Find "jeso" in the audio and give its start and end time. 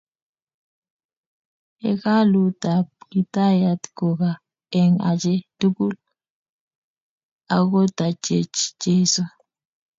8.81-9.23